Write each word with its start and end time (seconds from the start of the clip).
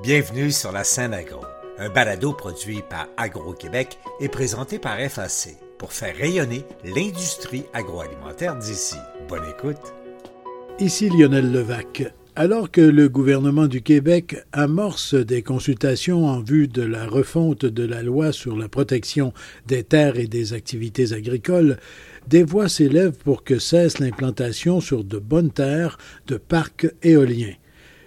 Bienvenue 0.00 0.52
sur 0.52 0.70
la 0.70 0.84
scène 0.84 1.12
agro, 1.12 1.40
un 1.76 1.88
balado 1.88 2.32
produit 2.32 2.82
par 2.88 3.08
Agro-Québec 3.16 3.98
et 4.20 4.28
présenté 4.28 4.78
par 4.78 4.96
FAC 5.00 5.56
pour 5.76 5.92
faire 5.92 6.16
rayonner 6.16 6.64
l'industrie 6.84 7.64
agroalimentaire 7.72 8.54
d'ici. 8.54 8.94
Bonne 9.28 9.42
écoute. 9.50 9.92
Ici 10.78 11.10
Lionel 11.10 11.50
Levac. 11.50 12.04
Alors 12.36 12.70
que 12.70 12.80
le 12.80 13.08
gouvernement 13.08 13.66
du 13.66 13.82
Québec 13.82 14.36
amorce 14.52 15.14
des 15.14 15.42
consultations 15.42 16.26
en 16.26 16.38
vue 16.38 16.68
de 16.68 16.82
la 16.82 17.04
refonte 17.04 17.66
de 17.66 17.84
la 17.84 18.00
loi 18.00 18.30
sur 18.30 18.56
la 18.56 18.68
protection 18.68 19.32
des 19.66 19.82
terres 19.82 20.16
et 20.16 20.28
des 20.28 20.52
activités 20.52 21.12
agricoles, 21.12 21.76
des 22.28 22.44
voix 22.44 22.68
s'élèvent 22.68 23.18
pour 23.24 23.42
que 23.42 23.58
cesse 23.58 23.98
l'implantation 23.98 24.80
sur 24.80 25.02
de 25.02 25.18
bonnes 25.18 25.50
terres 25.50 25.98
de 26.28 26.36
parcs 26.36 26.86
éoliens. 27.02 27.54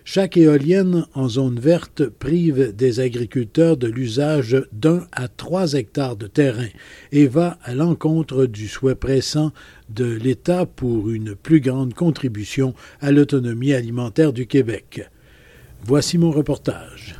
Chaque 0.03 0.35
éolienne 0.35 1.05
en 1.13 1.29
zone 1.29 1.59
verte 1.59 2.05
prive 2.07 2.75
des 2.75 2.99
agriculteurs 2.99 3.77
de 3.77 3.87
l'usage 3.87 4.57
d'un 4.71 5.05
à 5.11 5.27
trois 5.27 5.73
hectares 5.73 6.15
de 6.15 6.25
terrain 6.25 6.69
et 7.11 7.27
va 7.27 7.59
à 7.63 7.75
l'encontre 7.75 8.47
du 8.47 8.67
souhait 8.67 8.95
pressant 8.95 9.51
de 9.89 10.05
l'État 10.05 10.65
pour 10.65 11.11
une 11.11 11.35
plus 11.35 11.61
grande 11.61 11.93
contribution 11.93 12.73
à 12.99 13.11
l'autonomie 13.11 13.73
alimentaire 13.73 14.33
du 14.33 14.47
Québec. 14.47 15.07
Voici 15.83 16.17
mon 16.17 16.31
reportage. 16.31 17.15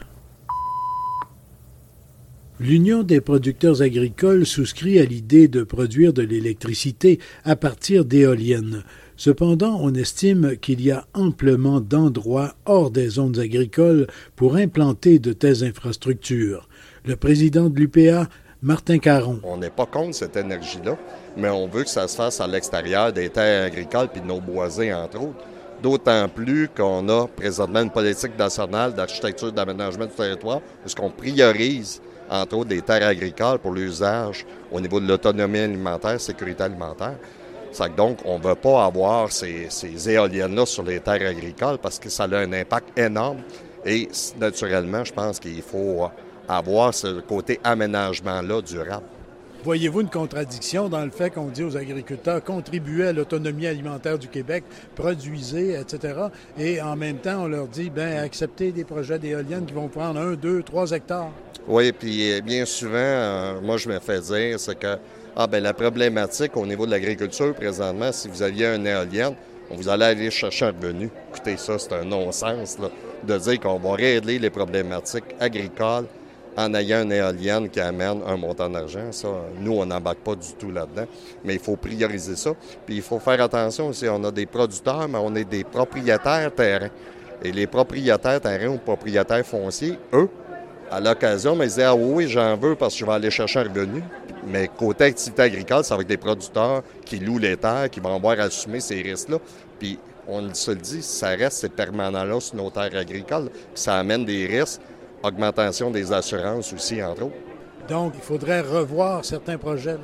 L'Union 2.60 3.02
des 3.02 3.22
producteurs 3.22 3.82
agricoles 3.82 4.46
souscrit 4.46 5.00
à 5.00 5.06
l'idée 5.06 5.48
de 5.48 5.64
produire 5.64 6.14
de 6.14 6.22
l'électricité 6.22 7.20
à 7.44 7.56
partir 7.56 8.06
d'éoliennes. 8.06 8.84
Cependant, 9.18 9.78
on 9.80 9.94
estime 9.94 10.58
qu'il 10.58 10.82
y 10.82 10.92
a 10.92 11.06
amplement 11.14 11.80
d'endroits 11.80 12.56
hors 12.66 12.92
des 12.92 13.10
zones 13.10 13.40
agricoles 13.40 14.08
pour 14.36 14.56
implanter 14.56 15.20
de 15.20 15.34
telles 15.34 15.64
infrastructures. 15.64 16.68
Le 17.06 17.16
président 17.16 17.70
de 17.70 17.80
l'UPA, 17.80 18.28
Martin 18.64 19.00
Caron. 19.00 19.40
On 19.44 19.58
n'est 19.58 19.72
pas 19.72 19.88
contre 19.88 20.16
cette 20.16 20.38
énergie-là, 20.38 20.96
mais 21.36 21.50
on 21.50 21.68
veut 21.68 21.84
que 21.84 21.90
ça 21.90 22.08
se 22.08 22.16
fasse 22.16 22.40
à 22.40 22.48
l'extérieur 22.48 23.12
des 23.12 23.30
terres 23.30 23.66
agricoles 23.66 24.08
puis 24.10 24.22
de 24.22 24.28
nos 24.28 24.40
boisés, 24.40 24.94
entre 24.94 25.20
autres. 25.20 25.44
D'autant 25.82 26.30
plus 26.30 26.70
qu'on 26.70 27.10
a 27.10 27.28
présentement 27.28 27.82
une 27.82 27.90
politique 27.90 28.38
nationale 28.38 28.94
d'architecture 28.94 29.52
d'aménagement 29.52 30.06
du 30.06 30.12
territoire, 30.12 30.62
puisqu'on 30.82 31.10
priorise, 31.10 32.02
entre 32.30 32.58
autres, 32.58 32.70
des 32.70 32.84
terres 32.84 33.08
agricoles 33.08 33.58
pour 33.58 33.72
l'usage 33.72 34.46
au 34.72 34.80
niveau 34.80 35.00
de 35.00 35.08
l'autonomie 35.08 35.58
alimentaire, 35.58 36.22
sécurité 36.22 36.62
alimentaire 36.62 37.18
donc, 37.96 38.20
on 38.26 38.38
ne 38.38 38.44
veut 38.44 38.56
pas 38.56 38.86
avoir 38.86 39.32
ces, 39.32 39.70
éoliennes-là 40.10 40.66
sur 40.66 40.84
les 40.84 41.00
terres 41.00 41.28
agricoles 41.28 41.78
parce 41.78 42.00
que 42.00 42.10
ça 42.10 42.24
a 42.24 42.38
un 42.38 42.54
impact 42.54 42.98
énorme. 42.98 43.40
Et 43.86 44.10
naturellement, 44.40 45.04
je 45.04 45.14
pense 45.14 45.40
qu'il 45.40 45.62
faut 45.62 46.10
avoir 46.48 46.94
ce 46.94 47.22
côté 47.22 47.60
aménagement-là 47.64 48.62
durable. 48.62 49.06
Voyez-vous 49.64 50.02
une 50.02 50.10
contradiction 50.10 50.90
dans 50.90 51.06
le 51.06 51.12
fait 51.12 51.30
qu'on 51.30 51.46
dit 51.46 51.64
aux 51.64 51.78
agriculteurs 51.78 52.44
contribuez 52.44 53.08
à 53.08 53.14
l'autonomie 53.14 53.68
alimentaire 53.68 54.18
du 54.18 54.28
Québec, 54.28 54.64
produisez, 54.96 55.80
etc. 55.80 56.16
Et 56.58 56.82
en 56.82 56.96
même 56.96 57.18
temps, 57.18 57.44
on 57.44 57.48
leur 57.48 57.68
dit 57.68 57.92
ben 57.92 58.18
acceptez 58.24 58.72
des 58.72 58.84
projets 58.84 59.20
d'éoliennes 59.20 59.68
qui 59.68 59.74
vont 59.74 59.88
prendre 59.88 60.20
un, 60.20 60.34
deux, 60.34 60.64
trois 60.64 60.90
hectares? 60.92 61.30
Oui, 61.68 61.92
puis 61.92 62.42
bien 62.42 62.66
souvent, 62.66 62.96
euh, 62.98 63.62
moi 63.62 63.78
je 63.78 63.88
me 63.88 64.00
fais 64.00 64.20
dire, 64.20 64.60
c'est 64.60 64.80
que 64.80 64.98
ah, 65.36 65.48
ben 65.48 65.64
la 65.64 65.74
problématique 65.74 66.58
au 66.58 66.66
niveau 66.66 66.86
de 66.86 66.92
l'agriculture 66.92 67.54
présentement, 67.56 68.12
si 68.12 68.28
vous 68.28 68.42
aviez 68.42 68.68
un 68.68 68.84
éolienne, 68.84 69.36
vous 69.70 69.88
allez 69.88 70.06
aller 70.06 70.32
chercher 70.32 70.66
un 70.66 70.72
revenu. 70.72 71.10
Écoutez, 71.30 71.56
ça, 71.58 71.80
c'est 71.80 71.94
un 71.94 72.04
non-sens 72.04 72.78
de 73.24 73.38
dire 73.38 73.60
qu'on 73.60 73.80
va 73.80 73.94
régler 73.94 74.40
les 74.40 74.50
problématiques 74.50 75.36
agricoles 75.40 76.06
en 76.58 76.74
ayant 76.74 77.04
une 77.04 77.14
éolienne 77.14 77.70
qui 77.70 77.80
amène 77.80 78.22
un 78.28 78.36
montant 78.36 78.70
d'argent. 78.70 79.12
Ça, 79.12 79.30
nous, 79.60 79.74
on 79.74 79.86
n'embarque 79.86 80.20
pas 80.20 80.36
du 80.36 80.54
tout 80.60 80.72
là-dedans. 80.72 81.06
Mais 81.46 81.54
il 81.54 81.60
faut 81.60 81.78
prioriser 81.78 82.36
ça. 82.36 82.52
Puis 82.86 82.98
il 82.98 83.02
faut 83.02 83.20
faire 83.20 83.42
attention 83.42 83.88
aussi. 83.88 84.08
On 84.10 84.24
a 84.26 84.32
des 84.32 84.46
producteurs, 84.46 85.08
mais 85.08 85.20
on 85.22 85.34
est 85.36 85.46
des 85.46 85.64
propriétaires 85.64 86.54
terrain. 86.54 86.90
Et 87.44 87.52
les 87.52 87.68
propriétaires 87.68 88.42
terrain 88.42 88.68
ou 88.68 88.78
propriétaires 88.78 89.46
fonciers, 89.46 89.98
eux, 90.14 90.30
à 90.92 91.00
l'occasion, 91.00 91.56
ils 91.62 91.68
disaient 91.68 91.86
Ah 91.86 91.96
oui, 91.96 92.28
j'en 92.28 92.58
veux 92.58 92.76
parce 92.76 92.94
que 92.94 93.00
je 93.00 93.06
vais 93.06 93.14
aller 93.14 93.32
chercher 93.32 93.60
un 93.60 93.64
revenu. 93.64 94.04
Mais 94.48 94.68
côté 94.68 95.06
activité 95.06 95.44
agricole, 95.44 95.84
c'est 95.84 95.94
avec 95.94 96.08
des 96.08 96.18
producteurs 96.18 96.84
qui 97.06 97.20
louent 97.20 97.38
les 97.38 97.58
terres, 97.58 97.90
qui 97.90 98.00
vont 98.00 98.16
avoir 98.16 98.40
à 98.40 98.44
assumer 98.44 98.80
ces 98.80 99.02
risques-là. 99.02 99.38
Puis 99.80 100.00
on 100.28 100.54
se 100.54 100.72
le 100.72 100.78
dit, 100.78 101.02
ça 101.02 101.30
reste 101.30 101.60
ces 101.60 101.70
permanents-là 101.70 102.40
sur 102.40 102.56
nos 102.56 102.70
terres 102.70 102.96
agricoles. 102.96 103.50
Puis 103.50 103.62
ça 103.76 103.96
amène 103.98 104.26
des 104.26 104.46
risques, 104.46 104.82
augmentation 105.24 105.92
des 105.92 106.12
assurances 106.12 106.74
aussi, 106.74 107.02
entre 107.04 107.24
autres. 107.24 107.36
Donc, 107.88 108.14
il 108.16 108.22
faudrait 108.22 108.62
revoir 108.62 109.26
certains 109.26 109.58
projets. 109.58 109.98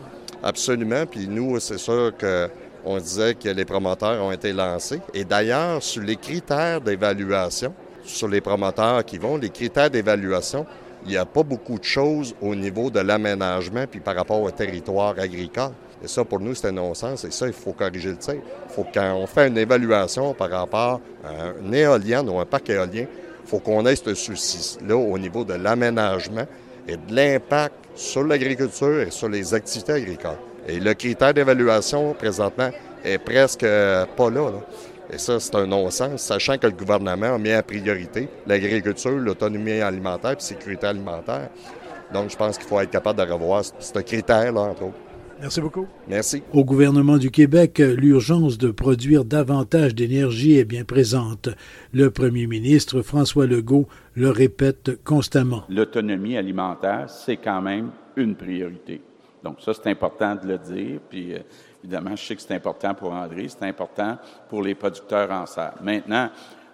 Absolument. 0.44 1.06
Puis 1.06 1.28
nous, 1.28 1.60
c'est 1.60 1.78
sûr 1.78 2.12
qu'on 2.18 2.98
disait 2.98 3.34
que 3.36 3.50
les 3.50 3.66
promoteurs 3.66 4.24
ont 4.24 4.32
été 4.32 4.54
lancés. 4.54 5.00
Et 5.14 5.24
d'ailleurs, 5.24 5.82
sur 5.82 6.04
les 6.04 6.16
critères 6.16 6.82
d'évaluation, 6.82 7.74
sur 8.04 8.28
les 8.28 8.42
promoteurs 8.42 9.04
qui 9.06 9.18
vont, 9.18 9.38
les 9.38 9.50
critères 9.50 9.90
d'évaluation, 9.90 10.66
il 11.08 11.12
n'y 11.12 11.18
a 11.18 11.26
pas 11.26 11.44
beaucoup 11.44 11.80
de 11.80 11.84
choses 11.84 12.36
au 12.42 12.54
niveau 12.54 12.90
de 12.90 13.00
l'aménagement 13.00 13.86
puis 13.90 14.02
par 14.02 14.16
rapport 14.16 14.42
au 14.42 14.52
territoire 14.52 15.16
agricole. 15.18 15.72
Et 16.04 16.08
ça, 16.08 16.24
pour 16.24 16.40
nous, 16.40 16.54
c'est 16.54 16.68
un 16.68 16.74
non-sens. 16.74 17.24
Et 17.24 17.32
ça, 17.32 17.48
il 17.48 17.54
faut 17.54 17.72
corriger 17.72 18.10
le 18.10 18.18
tir. 18.18 18.36
Il 18.36 18.74
faut 18.74 18.86
quand 18.94 19.16
on 19.16 19.26
fait 19.26 19.48
une 19.48 19.58
évaluation 19.58 20.34
par 20.34 20.50
rapport 20.50 21.02
à 21.24 21.30
un 21.68 21.72
éolien 21.72 22.28
ou 22.28 22.40
un 22.40 22.46
parc 22.46 22.70
éolien, 22.70 23.06
il 23.06 23.50
faut 23.50 23.60
qu'on 23.60 23.86
ait 23.86 23.96
ce 23.96 24.14
souci-là 24.14 24.96
au 24.96 25.18
niveau 25.18 25.44
de 25.46 25.54
l'aménagement 25.54 26.46
et 26.88 26.98
de 26.98 27.16
l'impact 27.16 27.76
sur 27.96 28.24
l'agriculture 28.24 29.02
et 29.02 29.12
sur 29.12 29.30
les 29.30 29.54
activités 29.54 29.94
agricoles. 29.94 30.38
Et 30.68 30.80
le 30.80 30.94
critère 30.94 31.34
d'évaluation, 31.34 32.14
présentement, 32.14 32.70
est 33.04 33.18
presque 33.18 33.62
pas 33.62 34.30
là. 34.30 34.52
là. 34.52 34.60
Et 35.12 35.18
ça, 35.18 35.40
c'est 35.40 35.56
un 35.56 35.66
non-sens, 35.68 36.22
sachant 36.22 36.58
que 36.58 36.68
le 36.68 36.74
gouvernement 36.74 37.36
a 37.36 37.38
mis 37.38 37.54
en 37.56 37.62
priorité 37.62 38.28
l'agriculture, 38.46 39.12
l'autonomie 39.12 39.80
alimentaire 39.80 40.32
et 40.32 40.36
la 40.36 40.40
sécurité 40.40 40.88
alimentaire. 40.88 41.50
Donc, 42.14 42.30
je 42.30 42.36
pense 42.36 42.58
qu'il 42.58 42.68
faut 42.68 42.80
être 42.80 42.92
capable 42.92 43.26
de 43.26 43.32
revoir 43.32 43.64
ce 43.64 44.00
critère-là, 44.00 44.62
entre 44.62 44.84
autres. 44.84 44.98
Merci 45.40 45.62
beaucoup. 45.62 45.86
Merci. 46.08 46.44
Au 46.52 46.66
gouvernement 46.66 47.18
du 47.18 47.30
Québec, 47.30 47.78
l'urgence 47.78 48.58
de 48.58 48.72
produire 48.72 49.24
davantage 49.24 49.94
d'énergie 49.94 50.58
est 50.58 50.66
bien 50.66 50.84
présente. 50.84 51.50
Le 51.94 52.10
premier 52.10 52.48
ministre 52.48 53.04
François 53.04 53.46
Legault 53.46 53.88
le 54.16 54.32
répète 54.32 55.04
constamment. 55.04 55.64
L'autonomie 55.70 56.38
alimentaire, 56.38 57.08
c'est 57.10 57.38
quand 57.38 57.62
même 57.62 57.92
une 58.16 58.36
priorité. 58.36 59.02
Donc 59.44 59.62
ça, 59.62 59.74
c'est 59.74 59.88
important 59.88 60.36
de 60.36 60.48
le 60.48 60.58
dire. 60.58 61.00
Puis 61.08 61.34
euh, 61.34 61.40
évidemment, 61.84 62.16
je 62.16 62.26
sais 62.26 62.36
que 62.36 62.42
c'est 62.42 62.56
important 62.56 62.94
pour 62.94 63.12
André, 63.12 63.48
c'est 63.48 63.64
important 63.64 64.18
pour 64.50 64.62
les 64.62 64.76
producteurs 64.76 65.32
en 65.32 65.46
serre. 65.46 65.76
Maintenant, 65.82 66.30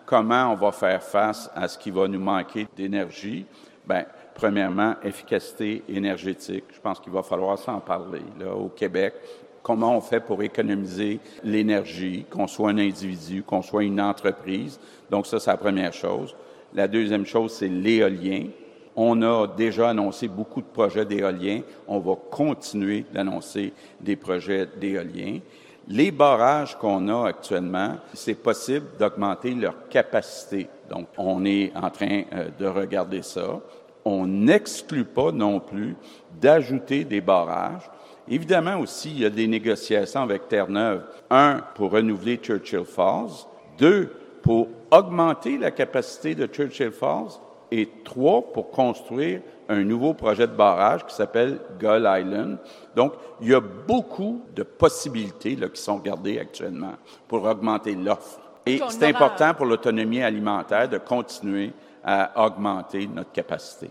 comment 0.05 0.51
on 0.51 0.55
va 0.55 0.71
faire 0.71 1.03
face 1.03 1.49
à 1.55 1.67
ce 1.67 1.77
qui 1.77 1.91
va 1.91 2.07
nous 2.07 2.19
manquer 2.19 2.67
d'énergie? 2.75 3.45
Bien, 3.87 4.05
premièrement, 4.33 4.95
efficacité 5.03 5.83
énergétique. 5.89 6.65
Je 6.73 6.79
pense 6.79 6.99
qu'il 6.99 7.11
va 7.11 7.23
falloir 7.23 7.57
s'en 7.57 7.79
parler 7.79 8.23
là, 8.39 8.53
au 8.53 8.69
Québec. 8.69 9.13
Comment 9.61 9.95
on 9.95 10.01
fait 10.01 10.19
pour 10.19 10.43
économiser 10.43 11.19
l'énergie, 11.43 12.25
qu'on 12.29 12.47
soit 12.47 12.71
un 12.71 12.77
individu, 12.77 13.43
qu'on 13.43 13.61
soit 13.61 13.83
une 13.83 14.01
entreprise? 14.01 14.79
Donc 15.09 15.25
ça, 15.25 15.39
c'est 15.39 15.51
la 15.51 15.57
première 15.57 15.93
chose. 15.93 16.35
La 16.73 16.87
deuxième 16.87 17.25
chose, 17.25 17.53
c'est 17.53 17.67
l'éolien. 17.67 18.47
On 18.95 19.21
a 19.21 19.47
déjà 19.47 19.89
annoncé 19.89 20.27
beaucoup 20.27 20.61
de 20.61 20.67
projets 20.67 21.05
d'éolien. 21.05 21.61
On 21.87 21.99
va 21.99 22.15
continuer 22.29 23.05
d'annoncer 23.11 23.73
des 23.99 24.15
projets 24.15 24.67
d'éolien. 24.79 25.39
Les 25.87 26.11
barrages 26.11 26.77
qu'on 26.77 27.09
a 27.09 27.27
actuellement, 27.27 27.97
c'est 28.13 28.35
possible 28.35 28.85
d'augmenter 28.97 29.51
leur 29.51 29.87
capacité. 29.89 30.67
Donc, 30.89 31.07
on 31.17 31.43
est 31.43 31.73
en 31.75 31.89
train 31.89 32.23
euh, 32.33 32.47
de 32.57 32.65
regarder 32.65 33.21
ça. 33.21 33.59
On 34.05 34.25
n'exclut 34.25 35.03
pas 35.03 35.31
non 35.31 35.59
plus 35.59 35.95
d'ajouter 36.39 37.03
des 37.03 37.19
barrages. 37.19 37.89
Évidemment 38.29 38.79
aussi, 38.79 39.11
il 39.11 39.19
y 39.19 39.25
a 39.25 39.29
des 39.29 39.47
négociations 39.47 40.21
avec 40.21 40.47
Terre-Neuve. 40.47 41.03
Un, 41.29 41.61
pour 41.75 41.91
renouveler 41.91 42.37
Churchill 42.37 42.85
Falls. 42.85 43.45
Deux, 43.77 44.09
pour 44.41 44.69
augmenter 44.91 45.57
la 45.57 45.71
capacité 45.71 46.35
de 46.35 46.45
Churchill 46.45 46.91
Falls 46.91 47.39
et 47.75 47.89
trois, 48.03 48.43
pour 48.53 48.69
construire 48.69 49.41
un 49.67 49.83
nouveau 49.83 50.13
projet 50.13 50.45
de 50.45 50.53
barrage 50.53 51.07
qui 51.07 51.15
s'appelle 51.15 51.59
Gull 51.79 52.07
Island. 52.07 52.59
Donc, 52.95 53.13
il 53.41 53.49
y 53.49 53.53
a 53.55 53.59
beaucoup 53.59 54.43
de 54.55 54.61
possibilités 54.61 55.55
là, 55.55 55.69
qui 55.69 55.81
sont 55.81 55.95
regardées 55.95 56.37
actuellement 56.37 56.93
pour 57.27 57.43
augmenter 57.45 57.95
l'offre. 57.95 58.39
Et 58.67 58.79
c'est 58.89 59.07
important 59.07 59.55
pour 59.55 59.65
l'autonomie 59.65 60.21
alimentaire 60.21 60.87
de 60.87 60.99
continuer 60.99 61.73
à 62.03 62.45
augmenter 62.45 63.07
notre 63.07 63.31
capacité. 63.31 63.89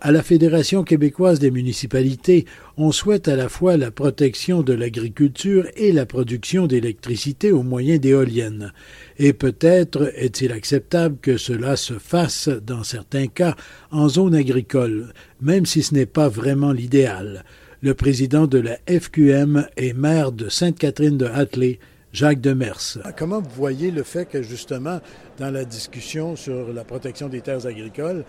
À 0.00 0.10
la 0.10 0.22
Fédération 0.22 0.82
québécoise 0.82 1.38
des 1.38 1.50
municipalités, 1.50 2.46
on 2.76 2.90
souhaite 2.90 3.28
à 3.28 3.36
la 3.36 3.48
fois 3.48 3.76
la 3.76 3.90
protection 3.90 4.62
de 4.62 4.72
l'agriculture 4.72 5.66
et 5.76 5.92
la 5.92 6.06
production 6.06 6.66
d'électricité 6.66 7.52
au 7.52 7.62
moyen 7.62 7.98
d'éoliennes. 7.98 8.72
Et 9.18 9.32
peut-être 9.32 10.10
est-il 10.16 10.52
acceptable 10.52 11.18
que 11.20 11.36
cela 11.36 11.76
se 11.76 11.94
fasse, 11.94 12.48
dans 12.48 12.82
certains 12.82 13.26
cas, 13.26 13.54
en 13.90 14.08
zone 14.08 14.34
agricole, 14.34 15.12
même 15.40 15.66
si 15.66 15.82
ce 15.82 15.94
n'est 15.94 16.06
pas 16.06 16.28
vraiment 16.28 16.72
l'idéal. 16.72 17.44
Le 17.82 17.94
président 17.94 18.46
de 18.46 18.58
la 18.58 18.78
FQM 18.88 19.66
et 19.76 19.92
maire 19.92 20.32
de 20.32 20.48
Sainte-Catherine 20.48 21.18
de 21.18 21.26
Hatley, 21.26 21.78
Jacques 22.12 22.40
Demers. 22.40 22.98
Comment 23.16 23.40
vous 23.40 23.50
voyez 23.50 23.90
le 23.90 24.02
fait 24.02 24.26
que 24.26 24.42
justement, 24.42 25.00
dans 25.38 25.50
la 25.50 25.64
discussion 25.64 26.36
sur 26.36 26.72
la 26.72 26.84
protection 26.84 27.28
des 27.28 27.40
terres 27.40 27.66
agricoles, 27.66 28.24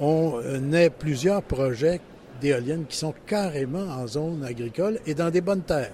on 0.00 0.40
ait 0.72 0.90
plusieurs 0.90 1.42
projets 1.42 2.00
d'éoliennes 2.40 2.86
qui 2.88 2.96
sont 2.96 3.14
carrément 3.26 3.86
en 3.86 4.06
zone 4.06 4.44
agricole 4.44 4.98
et 5.06 5.14
dans 5.14 5.30
des 5.30 5.40
bonnes 5.40 5.62
terres? 5.62 5.92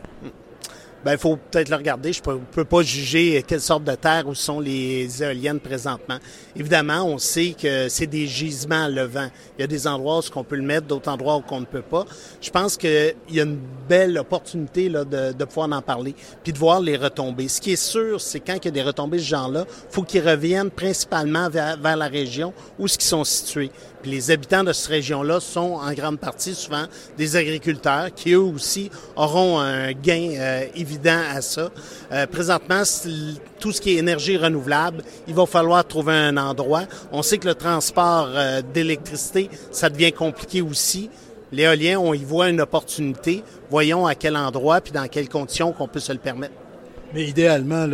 Ben 1.04 1.12
il 1.12 1.18
faut 1.18 1.36
peut-être 1.36 1.68
le 1.68 1.76
regarder. 1.76 2.12
Je 2.12 2.20
ne 2.26 2.38
peux, 2.52 2.64
pas 2.64 2.82
juger 2.82 3.44
quelle 3.46 3.60
sorte 3.60 3.84
de 3.84 3.94
terre 3.94 4.26
où 4.26 4.34
sont 4.34 4.58
les 4.58 5.22
éoliennes 5.22 5.60
présentement. 5.60 6.18
Évidemment, 6.56 7.04
on 7.04 7.18
sait 7.18 7.54
que 7.60 7.88
c'est 7.88 8.06
des 8.06 8.26
gisements 8.26 8.84
à 8.84 8.88
levant. 8.88 9.28
Il 9.58 9.60
y 9.60 9.64
a 9.64 9.66
des 9.66 9.86
endroits 9.86 10.20
où 10.20 10.38
on 10.38 10.44
peut 10.44 10.56
le 10.56 10.62
mettre, 10.62 10.86
d'autres 10.86 11.10
endroits 11.10 11.36
où 11.36 11.42
on 11.50 11.60
ne 11.60 11.66
peut 11.66 11.82
pas. 11.82 12.06
Je 12.40 12.50
pense 12.50 12.76
qu'il 12.76 13.14
y 13.30 13.40
a 13.40 13.42
une 13.42 13.58
belle 13.88 14.16
opportunité 14.16 14.88
là, 14.88 15.04
de, 15.04 15.32
de, 15.32 15.44
pouvoir 15.44 15.70
en 15.72 15.82
parler, 15.82 16.14
puis 16.42 16.52
de 16.52 16.58
voir 16.58 16.80
les 16.80 16.96
retombées. 16.96 17.48
Ce 17.48 17.60
qui 17.60 17.72
est 17.72 17.76
sûr, 17.76 18.20
c'est 18.20 18.40
quand 18.40 18.54
il 18.56 18.64
y 18.64 18.68
a 18.68 18.70
des 18.70 18.82
retombées 18.82 19.18
de 19.18 19.22
ce 19.22 19.28
genre-là, 19.28 19.66
faut 19.90 20.02
qu'ils 20.02 20.26
reviennent 20.26 20.70
principalement 20.70 21.50
vers, 21.50 21.76
vers 21.76 21.96
la 21.96 22.08
région 22.08 22.54
où 22.78 22.88
ce 22.88 22.96
qu'ils 22.96 23.08
sont 23.08 23.24
situés. 23.24 23.70
Puis 24.02 24.10
les 24.10 24.30
habitants 24.30 24.64
de 24.64 24.72
cette 24.72 24.88
région-là 24.88 25.40
sont 25.40 25.78
en 25.80 25.92
grande 25.92 26.18
partie 26.18 26.54
souvent 26.54 26.84
des 27.16 27.36
agriculteurs 27.36 28.12
qui 28.14 28.32
eux 28.32 28.38
aussi 28.38 28.90
auront 29.16 29.58
un 29.58 29.92
gain 29.92 30.32
euh, 30.36 30.66
évident 30.74 30.93
à 31.06 31.40
ça. 31.40 31.70
Euh, 32.12 32.26
présentement, 32.26 32.82
tout 33.60 33.72
ce 33.72 33.80
qui 33.80 33.94
est 33.94 33.98
énergie 33.98 34.36
renouvelable, 34.36 35.02
il 35.26 35.34
va 35.34 35.46
falloir 35.46 35.86
trouver 35.86 36.12
un 36.12 36.36
endroit. 36.36 36.84
On 37.12 37.22
sait 37.22 37.38
que 37.38 37.48
le 37.48 37.54
transport 37.54 38.28
euh, 38.34 38.62
d'électricité, 38.62 39.50
ça 39.70 39.90
devient 39.90 40.12
compliqué 40.12 40.62
aussi. 40.62 41.10
L'éolien, 41.52 41.98
on 41.98 42.14
y 42.14 42.24
voit 42.24 42.48
une 42.48 42.60
opportunité. 42.60 43.42
Voyons 43.70 44.06
à 44.06 44.14
quel 44.14 44.36
endroit 44.36 44.80
puis 44.80 44.92
dans 44.92 45.06
quelles 45.08 45.28
conditions 45.28 45.72
qu'on 45.72 45.88
peut 45.88 46.00
se 46.00 46.12
le 46.12 46.18
permettre. 46.18 46.54
Mais 47.14 47.26
idéalement, 47.26 47.86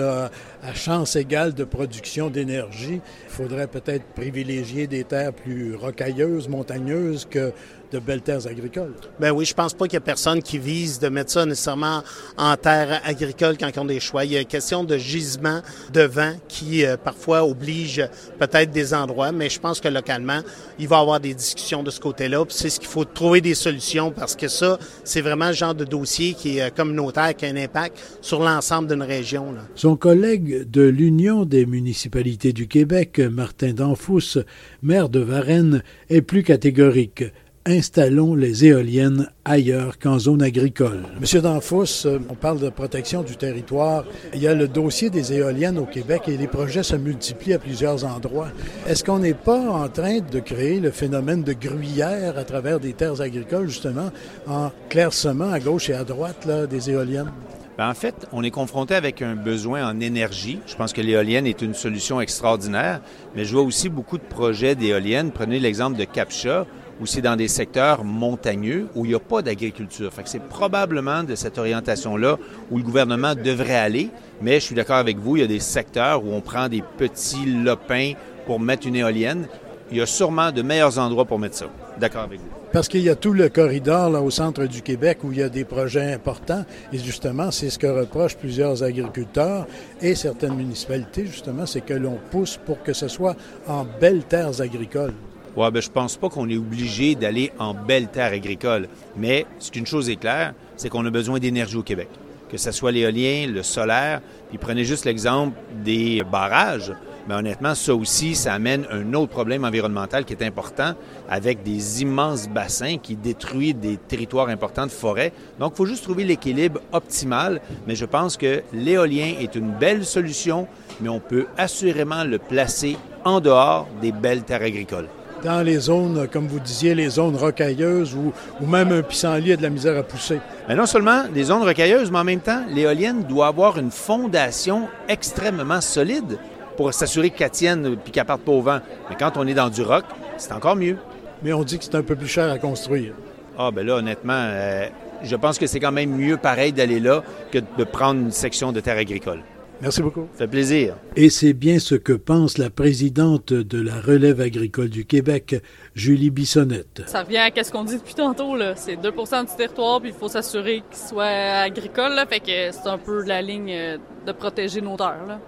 à 0.62 0.74
chance 0.74 1.14
égale 1.14 1.52
de 1.52 1.64
production 1.64 2.30
d'énergie, 2.30 3.02
il 3.26 3.30
faudrait 3.30 3.66
peut-être 3.66 4.04
privilégier 4.14 4.86
des 4.86 5.04
terres 5.04 5.34
plus 5.34 5.74
rocailleuses, 5.74 6.48
montagneuses 6.48 7.26
que 7.30 7.52
de 7.92 7.98
belles 7.98 8.22
terres 8.22 8.46
agricoles. 8.46 8.92
Ben 9.18 9.30
oui, 9.30 9.44
je 9.44 9.54
pense 9.54 9.74
pas 9.74 9.86
qu'il 9.86 9.94
y 9.94 9.96
a 9.96 10.00
personne 10.00 10.42
qui 10.42 10.58
vise 10.58 10.98
de 10.98 11.08
mettre 11.08 11.30
ça 11.30 11.44
nécessairement 11.44 12.02
en 12.36 12.56
terre 12.56 13.00
agricole 13.04 13.56
quand 13.58 13.70
ils 13.74 13.80
ont 13.80 13.84
des 13.84 14.00
choix. 14.00 14.24
Il 14.24 14.32
y 14.32 14.36
a 14.36 14.40
une 14.40 14.46
question 14.46 14.84
de 14.84 14.96
gisement 14.96 15.60
de 15.92 16.02
vent 16.02 16.32
qui 16.48 16.84
euh, 16.84 16.96
parfois 16.96 17.44
oblige 17.44 18.06
peut-être 18.38 18.70
des 18.70 18.94
endroits, 18.94 19.32
mais 19.32 19.48
je 19.48 19.60
pense 19.60 19.80
que 19.80 19.88
localement, 19.88 20.40
il 20.78 20.88
va 20.88 20.98
y 20.98 21.00
avoir 21.00 21.20
des 21.20 21.34
discussions 21.34 21.82
de 21.82 21.90
ce 21.90 22.00
côté-là. 22.00 22.44
c'est 22.48 22.70
ce 22.70 22.78
qu'il 22.78 22.88
faut 22.88 23.04
trouver 23.04 23.40
des 23.40 23.54
solutions 23.54 24.10
parce 24.10 24.36
que 24.36 24.48
ça, 24.48 24.78
c'est 25.04 25.20
vraiment 25.20 25.48
le 25.48 25.54
genre 25.54 25.74
de 25.74 25.84
dossier 25.84 26.34
qui 26.34 26.58
est 26.58 26.62
euh, 26.62 26.70
communautaire, 26.70 27.34
qui 27.34 27.46
a 27.46 27.48
un 27.48 27.56
impact 27.56 27.98
sur 28.20 28.40
l'ensemble 28.40 28.88
d'une 28.88 29.02
région. 29.02 29.52
Là. 29.52 29.60
Son 29.74 29.96
collègue 29.96 30.70
de 30.70 30.82
l'Union 30.82 31.44
des 31.44 31.66
municipalités 31.66 32.52
du 32.52 32.68
Québec, 32.68 33.18
Martin 33.18 33.72
Danfous, 33.72 34.38
maire 34.82 35.08
de 35.08 35.20
Varennes, 35.20 35.82
est 36.08 36.22
plus 36.22 36.42
catégorique 36.42 37.24
installons 37.66 38.34
les 38.34 38.64
éoliennes 38.64 39.28
ailleurs 39.44 39.98
qu'en 39.98 40.18
zone 40.18 40.42
agricole. 40.42 41.02
Monsieur 41.20 41.42
Danfous, 41.42 42.06
euh, 42.06 42.18
on 42.30 42.34
parle 42.34 42.58
de 42.58 42.70
protection 42.70 43.22
du 43.22 43.36
territoire. 43.36 44.04
Il 44.34 44.40
y 44.40 44.48
a 44.48 44.54
le 44.54 44.66
dossier 44.66 45.10
des 45.10 45.34
éoliennes 45.34 45.78
au 45.78 45.84
Québec 45.84 46.22
et 46.28 46.36
les 46.36 46.46
projets 46.46 46.82
se 46.82 46.96
multiplient 46.96 47.54
à 47.54 47.58
plusieurs 47.58 48.04
endroits. 48.04 48.48
Est-ce 48.86 49.04
qu'on 49.04 49.18
n'est 49.18 49.34
pas 49.34 49.60
en 49.60 49.88
train 49.88 50.20
de 50.20 50.40
créer 50.40 50.80
le 50.80 50.90
phénomène 50.90 51.42
de 51.42 51.52
gruyère 51.52 52.38
à 52.38 52.44
travers 52.44 52.80
des 52.80 52.94
terres 52.94 53.20
agricoles, 53.20 53.68
justement, 53.68 54.10
en 54.46 54.70
clairsemant 54.88 55.50
à 55.50 55.60
gauche 55.60 55.90
et 55.90 55.94
à 55.94 56.04
droite 56.04 56.46
là, 56.46 56.66
des 56.66 56.90
éoliennes? 56.90 57.30
Ben, 57.76 57.88
en 57.88 57.94
fait, 57.94 58.26
on 58.32 58.42
est 58.42 58.50
confronté 58.50 58.94
avec 58.94 59.22
un 59.22 59.36
besoin 59.36 59.88
en 59.88 60.00
énergie. 60.00 60.58
Je 60.66 60.74
pense 60.76 60.92
que 60.92 61.00
l'éolienne 61.00 61.46
est 61.46 61.62
une 61.62 61.74
solution 61.74 62.20
extraordinaire, 62.20 63.00
mais 63.34 63.44
je 63.44 63.52
vois 63.52 63.62
aussi 63.62 63.88
beaucoup 63.88 64.18
de 64.18 64.22
projets 64.22 64.74
d'éoliennes. 64.74 65.30
Prenez 65.30 65.58
l'exemple 65.58 65.96
de 65.96 66.04
Capcha, 66.04 66.66
ou 67.00 67.06
c'est 67.06 67.22
dans 67.22 67.36
des 67.36 67.48
secteurs 67.48 68.04
montagneux 68.04 68.86
où 68.94 69.04
il 69.04 69.08
n'y 69.08 69.14
a 69.14 69.20
pas 69.20 69.42
d'agriculture. 69.42 70.12
C'est 70.24 70.42
probablement 70.42 71.22
de 71.24 71.34
cette 71.34 71.58
orientation-là 71.58 72.38
où 72.70 72.78
le 72.78 72.84
gouvernement 72.84 73.34
devrait 73.34 73.76
aller. 73.76 74.10
Mais 74.42 74.54
je 74.54 74.66
suis 74.66 74.74
d'accord 74.74 74.96
avec 74.96 75.18
vous, 75.18 75.36
il 75.36 75.40
y 75.40 75.44
a 75.44 75.48
des 75.48 75.60
secteurs 75.60 76.24
où 76.24 76.32
on 76.32 76.40
prend 76.40 76.68
des 76.68 76.82
petits 76.98 77.46
lopins 77.46 78.12
pour 78.46 78.60
mettre 78.60 78.86
une 78.86 78.96
éolienne. 78.96 79.46
Il 79.90 79.98
y 79.98 80.00
a 80.00 80.06
sûrement 80.06 80.52
de 80.52 80.62
meilleurs 80.62 80.98
endroits 80.98 81.24
pour 81.24 81.38
mettre 81.38 81.56
ça. 81.56 81.66
D'accord 81.98 82.22
avec 82.22 82.38
vous. 82.38 82.46
Parce 82.72 82.86
qu'il 82.86 83.00
y 83.00 83.08
a 83.08 83.16
tout 83.16 83.32
le 83.32 83.48
corridor 83.48 84.10
là, 84.10 84.20
au 84.20 84.30
centre 84.30 84.64
du 84.66 84.82
Québec 84.82 85.18
où 85.24 85.32
il 85.32 85.38
y 85.38 85.42
a 85.42 85.48
des 85.48 85.64
projets 85.64 86.12
importants. 86.12 86.64
Et 86.92 86.98
justement, 86.98 87.50
c'est 87.50 87.70
ce 87.70 87.78
que 87.78 87.88
reprochent 87.88 88.36
plusieurs 88.36 88.84
agriculteurs 88.84 89.66
et 90.00 90.14
certaines 90.14 90.54
municipalités, 90.54 91.26
justement, 91.26 91.66
c'est 91.66 91.80
que 91.80 91.94
l'on 91.94 92.18
pousse 92.30 92.56
pour 92.64 92.82
que 92.84 92.92
ce 92.92 93.08
soit 93.08 93.34
en 93.66 93.84
belles 94.00 94.22
terres 94.22 94.60
agricoles. 94.60 95.14
Ouais, 95.56 95.68
ben, 95.72 95.82
je 95.82 95.90
pense 95.90 96.16
pas 96.16 96.28
qu'on 96.28 96.48
est 96.48 96.56
obligé 96.56 97.16
d'aller 97.16 97.50
en 97.58 97.74
belles 97.74 98.06
terres 98.06 98.32
agricoles. 98.32 98.88
Mais 99.16 99.46
ce 99.58 99.72
qu'une 99.72 99.86
chose 99.86 100.08
est 100.08 100.16
claire, 100.16 100.54
c'est 100.76 100.88
qu'on 100.88 101.04
a 101.04 101.10
besoin 101.10 101.40
d'énergie 101.40 101.76
au 101.76 101.82
Québec. 101.82 102.08
Que 102.48 102.56
ce 102.56 102.70
soit 102.70 102.92
l'éolien, 102.92 103.48
le 103.48 103.64
solaire, 103.64 104.20
puis 104.48 104.58
prenez 104.58 104.84
juste 104.84 105.04
l'exemple 105.04 105.56
des 105.84 106.22
barrages. 106.30 106.92
Mais 107.28 107.34
honnêtement, 107.34 107.74
ça 107.74 107.94
aussi, 107.94 108.36
ça 108.36 108.54
amène 108.54 108.86
un 108.92 109.12
autre 109.14 109.30
problème 109.32 109.64
environnemental 109.64 110.24
qui 110.24 110.32
est 110.32 110.44
important 110.44 110.94
avec 111.28 111.64
des 111.64 112.02
immenses 112.02 112.48
bassins 112.48 112.98
qui 112.98 113.16
détruisent 113.16 113.74
des 113.74 113.96
territoires 113.96 114.48
importants 114.48 114.86
de 114.86 114.92
forêt. 114.92 115.32
Donc, 115.58 115.72
il 115.74 115.76
faut 115.76 115.86
juste 115.86 116.04
trouver 116.04 116.24
l'équilibre 116.24 116.80
optimal. 116.92 117.60
Mais 117.88 117.96
je 117.96 118.04
pense 118.04 118.36
que 118.36 118.62
l'éolien 118.72 119.34
est 119.40 119.56
une 119.56 119.72
belle 119.72 120.04
solution, 120.04 120.68
mais 121.00 121.08
on 121.08 121.20
peut 121.20 121.46
assurément 121.58 122.22
le 122.22 122.38
placer 122.38 122.96
en 123.24 123.40
dehors 123.40 123.88
des 124.00 124.12
belles 124.12 124.44
terres 124.44 124.62
agricoles 124.62 125.08
dans 125.42 125.62
les 125.62 125.78
zones, 125.78 126.28
comme 126.28 126.46
vous 126.46 126.60
disiez, 126.60 126.94
les 126.94 127.08
zones 127.08 127.36
rocailleuses 127.36 128.14
ou, 128.14 128.32
ou 128.60 128.66
même 128.66 128.92
un 128.92 129.02
pissenlit 129.02 129.52
a 129.52 129.56
de 129.56 129.62
la 129.62 129.70
misère 129.70 129.98
à 129.98 130.02
pousser. 130.02 130.40
Mais 130.68 130.74
non 130.74 130.86
seulement 130.86 131.24
des 131.32 131.44
zones 131.44 131.62
rocailleuses, 131.62 132.10
mais 132.10 132.18
en 132.18 132.24
même 132.24 132.40
temps, 132.40 132.62
l'éolienne 132.68 133.22
doit 133.24 133.48
avoir 133.48 133.78
une 133.78 133.90
fondation 133.90 134.88
extrêmement 135.08 135.80
solide 135.80 136.38
pour 136.76 136.92
s'assurer 136.94 137.30
qu'elle 137.30 137.50
tienne 137.50 137.96
et 138.06 138.10
qu'elle 138.10 138.24
parte 138.24 138.42
pas 138.42 138.52
au 138.52 138.62
vent. 138.62 138.80
Mais 139.08 139.16
quand 139.18 139.36
on 139.36 139.46
est 139.46 139.54
dans 139.54 139.68
du 139.68 139.82
roc, 139.82 140.04
c'est 140.36 140.52
encore 140.52 140.76
mieux. 140.76 140.96
Mais 141.42 141.52
on 141.52 141.64
dit 141.64 141.78
que 141.78 141.84
c'est 141.84 141.94
un 141.94 142.02
peu 142.02 142.16
plus 142.16 142.28
cher 142.28 142.50
à 142.50 142.58
construire. 142.58 143.14
Ah, 143.58 143.70
ben 143.70 143.86
là, 143.86 143.96
honnêtement, 143.96 144.32
euh, 144.34 144.86
je 145.22 145.36
pense 145.36 145.58
que 145.58 145.66
c'est 145.66 145.80
quand 145.80 145.92
même 145.92 146.10
mieux 146.10 146.36
pareil 146.36 146.72
d'aller 146.72 147.00
là 147.00 147.22
que 147.50 147.58
de 147.58 147.84
prendre 147.84 148.20
une 148.20 148.30
section 148.30 148.72
de 148.72 148.80
terre 148.80 148.98
agricole. 148.98 149.40
Merci 149.80 150.02
beaucoup. 150.02 150.28
Ça 150.32 150.40
fait 150.40 150.48
plaisir. 150.48 150.96
Et 151.16 151.30
c'est 151.30 151.52
bien 151.52 151.78
ce 151.78 151.94
que 151.94 152.12
pense 152.12 152.58
la 152.58 152.70
présidente 152.70 153.52
de 153.52 153.80
la 153.80 154.00
relève 154.00 154.40
agricole 154.40 154.88
du 154.88 155.04
Québec, 155.04 155.56
Julie 155.94 156.30
Bissonnette. 156.30 157.02
Ça 157.06 157.22
revient 157.22 157.38
à 157.38 157.64
ce 157.64 157.72
qu'on 157.72 157.84
dit 157.84 157.96
depuis 157.96 158.14
tantôt. 158.14 158.56
Là. 158.56 158.76
C'est 158.76 158.96
2% 158.96 159.48
du 159.48 159.56
territoire, 159.56 160.00
puis 160.00 160.10
il 160.10 160.14
faut 160.14 160.28
s'assurer 160.28 160.82
qu'il 160.90 161.08
soit 161.08 161.24
agricole. 161.24 162.14
Là, 162.14 162.26
fait 162.26 162.40
que 162.40 162.72
c'est 162.72 162.88
un 162.88 162.98
peu 162.98 163.24
la 163.24 163.40
ligne 163.40 163.72
euh, 163.72 163.98
de 164.26 164.32
protéger 164.32 164.80
nos 164.80 164.96
terres. 164.96 165.26
Là. 165.26 165.40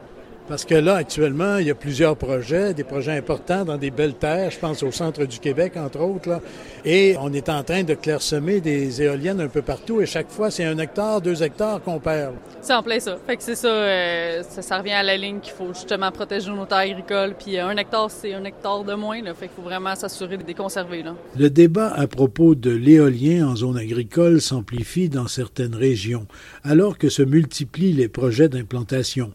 Parce 0.53 0.67
que 0.67 0.75
là, 0.75 0.97
actuellement, 0.97 1.57
il 1.57 1.69
y 1.69 1.71
a 1.71 1.75
plusieurs 1.75 2.15
projets, 2.15 2.75
des 2.75 2.85
projets 2.85 3.17
importants 3.17 3.65
dans 3.65 3.79
des 3.79 3.91
belles 3.91 4.13
terres, 4.13 4.51
je 4.51 4.59
pense 4.59 4.83
au 4.83 4.93
centre 4.93 5.25
du 5.25 5.39
Québec, 5.39 5.79
entre 5.79 6.01
autres, 6.01 6.29
là. 6.29 6.43
et 6.85 7.17
on 7.19 7.33
est 7.33 7.49
en 7.49 7.63
train 7.63 7.85
de 7.85 7.95
clairsemer 7.95 8.61
des 8.61 9.01
éoliennes 9.01 9.41
un 9.41 9.49
peu 9.49 9.63
partout, 9.63 10.03
et 10.03 10.05
chaque 10.05 10.29
fois, 10.29 10.51
c'est 10.51 10.67
un 10.67 10.77
hectare, 10.77 11.23
deux 11.23 11.43
hectares 11.43 11.81
qu'on 11.83 11.99
perd. 11.99 12.35
C'est 12.61 12.75
en 12.75 12.83
plein 12.83 13.01
ça. 13.01 13.17
Fait 13.27 13.39
que 13.39 13.43
c'est 13.43 13.55
ça, 13.55 13.69
euh, 13.69 14.43
ça, 14.43 14.77
revient 14.77 14.93
à 14.93 15.03
la 15.03 15.17
ligne 15.17 15.41
qu'il 15.41 15.55
faut 15.55 15.69
justement 15.73 16.13
protéger 16.13 16.51
nos 16.51 16.67
terres 16.67 16.81
agricoles, 16.81 17.35
puis 17.35 17.59
un 17.59 17.75
hectare, 17.79 18.11
c'est 18.11 18.35
un 18.35 18.45
hectare 18.45 18.85
de 18.85 18.93
moins, 18.93 19.23
là. 19.23 19.33
fait 19.33 19.47
qu'il 19.47 19.57
faut 19.57 19.63
vraiment 19.63 19.95
s'assurer 19.95 20.37
de 20.37 20.45
les 20.45 20.53
conserver. 20.53 21.03
Là. 21.03 21.15
Le 21.35 21.49
débat 21.49 21.95
à 21.95 22.07
propos 22.07 22.55
de 22.55 22.73
l'éolien 22.73 23.49
en 23.49 23.57
zone 23.57 23.79
agricole 23.79 24.43
s'amplifie 24.43 25.09
dans 25.09 25.29
certaines 25.29 25.75
régions, 25.75 26.27
alors 26.63 26.99
que 26.99 27.09
se 27.09 27.23
multiplient 27.23 27.95
les 27.95 28.09
projets 28.09 28.51
d'implantation 28.51 29.33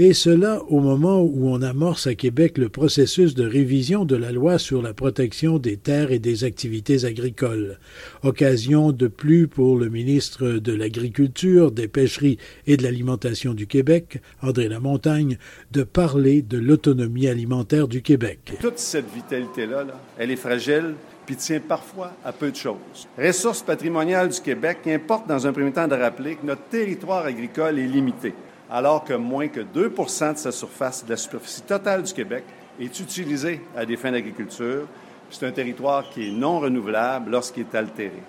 et 0.00 0.14
cela 0.14 0.62
au 0.68 0.78
moment 0.78 1.20
où 1.20 1.48
on 1.48 1.60
amorce 1.60 2.06
à 2.06 2.14
Québec 2.14 2.56
le 2.56 2.68
processus 2.68 3.34
de 3.34 3.44
révision 3.44 4.04
de 4.04 4.14
la 4.14 4.30
loi 4.30 4.56
sur 4.56 4.80
la 4.80 4.94
protection 4.94 5.58
des 5.58 5.76
terres 5.76 6.12
et 6.12 6.20
des 6.20 6.44
activités 6.44 7.04
agricoles. 7.04 7.80
Occasion 8.22 8.92
de 8.92 9.08
plus 9.08 9.48
pour 9.48 9.76
le 9.76 9.88
ministre 9.88 10.50
de 10.50 10.72
l'Agriculture, 10.72 11.72
des 11.72 11.88
Pêcheries 11.88 12.38
et 12.68 12.76
de 12.76 12.84
l'Alimentation 12.84 13.54
du 13.54 13.66
Québec, 13.66 14.22
André 14.40 14.68
Lamontagne, 14.68 15.36
de 15.72 15.82
parler 15.82 16.42
de 16.42 16.58
l'autonomie 16.58 17.26
alimentaire 17.26 17.88
du 17.88 18.00
Québec. 18.00 18.52
Toute 18.60 18.78
cette 18.78 19.12
vitalité-là, 19.12 19.82
là, 19.82 20.00
elle 20.16 20.30
est 20.30 20.36
fragile 20.36 20.94
puis 21.26 21.34
tient 21.34 21.60
parfois 21.60 22.12
à 22.24 22.30
peu 22.30 22.52
de 22.52 22.56
choses. 22.56 23.08
Ressources 23.18 23.62
patrimoniales 23.62 24.28
du 24.28 24.40
Québec 24.40 24.78
importe 24.86 25.28
dans 25.28 25.44
un 25.44 25.52
premier 25.52 25.72
temps 25.72 25.88
de 25.88 25.96
rappeler 25.96 26.36
que 26.36 26.46
notre 26.46 26.62
territoire 26.70 27.26
agricole 27.26 27.80
est 27.80 27.86
limité 27.86 28.32
alors 28.70 29.04
que 29.04 29.14
moins 29.14 29.48
que 29.48 29.60
2 29.60 29.88
de 29.88 30.36
sa 30.36 30.52
surface, 30.52 31.04
de 31.04 31.10
la 31.10 31.16
superficie 31.16 31.62
totale 31.62 32.02
du 32.02 32.12
Québec, 32.12 32.44
est 32.80 33.00
utilisée 33.00 33.60
à 33.76 33.84
des 33.84 33.96
fins 33.96 34.12
d'agriculture. 34.12 34.86
C'est 35.30 35.46
un 35.46 35.52
territoire 35.52 36.08
qui 36.10 36.28
est 36.28 36.32
non 36.32 36.60
renouvelable 36.60 37.30
lorsqu'il 37.30 37.64
est 37.64 37.74
altéré. 37.74 38.22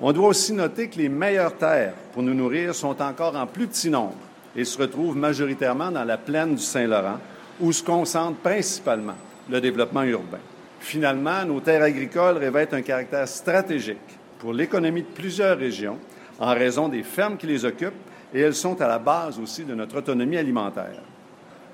On 0.00 0.12
doit 0.12 0.28
aussi 0.28 0.52
noter 0.52 0.88
que 0.88 0.98
les 0.98 1.08
meilleures 1.08 1.56
terres 1.56 1.94
pour 2.12 2.22
nous 2.22 2.34
nourrir 2.34 2.74
sont 2.74 3.00
encore 3.00 3.36
en 3.36 3.46
plus 3.46 3.66
petit 3.66 3.88
nombre 3.88 4.16
et 4.54 4.64
se 4.64 4.78
retrouvent 4.78 5.16
majoritairement 5.16 5.90
dans 5.90 6.04
la 6.04 6.18
plaine 6.18 6.54
du 6.54 6.62
Saint-Laurent, 6.62 7.18
où 7.60 7.72
se 7.72 7.82
concentre 7.82 8.38
principalement 8.38 9.14
le 9.48 9.60
développement 9.60 10.02
urbain. 10.02 10.38
Finalement, 10.80 11.44
nos 11.44 11.60
terres 11.60 11.82
agricoles 11.82 12.36
revêtent 12.36 12.74
un 12.74 12.82
caractère 12.82 13.26
stratégique 13.26 13.98
pour 14.38 14.52
l'économie 14.52 15.02
de 15.02 15.06
plusieurs 15.06 15.56
régions 15.56 15.98
en 16.38 16.52
raison 16.54 16.88
des 16.88 17.02
fermes 17.02 17.36
qui 17.36 17.46
les 17.46 17.64
occupent 17.64 17.94
et 18.34 18.40
elles 18.40 18.54
sont 18.54 18.80
à 18.80 18.88
la 18.88 18.98
base 18.98 19.38
aussi 19.38 19.64
de 19.64 19.74
notre 19.74 19.98
autonomie 19.98 20.36
alimentaire. 20.36 21.02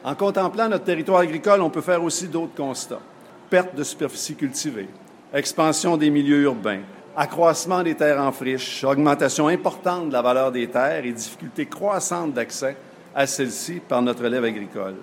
En 0.04 0.14
contemplant 0.14 0.68
notre 0.68 0.84
territoire 0.84 1.20
agricole, 1.20 1.62
on 1.62 1.70
peut 1.70 1.80
faire 1.80 2.02
aussi 2.02 2.28
d'autres 2.28 2.54
constats. 2.54 3.00
Perte 3.48 3.74
de 3.74 3.84
superficie 3.84 4.34
cultivée, 4.34 4.88
expansion 5.32 5.96
des 5.96 6.10
milieux 6.10 6.42
urbains, 6.42 6.80
accroissement 7.16 7.82
des 7.82 7.94
terres 7.94 8.20
en 8.20 8.32
friche, 8.32 8.82
augmentation 8.84 9.48
importante 9.48 10.08
de 10.08 10.12
la 10.12 10.22
valeur 10.22 10.50
des 10.50 10.66
terres 10.68 11.04
et 11.04 11.12
difficulté 11.12 11.66
croissante 11.66 12.32
d'accès 12.32 12.76
à 13.14 13.26
celles-ci 13.26 13.80
par 13.86 14.02
notre 14.02 14.24
élève 14.24 14.44
agricole. 14.44 14.96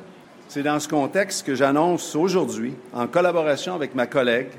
C'est 0.48 0.64
dans 0.64 0.80
ce 0.80 0.88
contexte 0.88 1.46
que 1.46 1.54
j'annonce 1.54 2.16
aujourd'hui, 2.16 2.74
en 2.94 3.06
collaboration 3.06 3.76
avec 3.76 3.94
ma 3.94 4.08
collègue, 4.08 4.50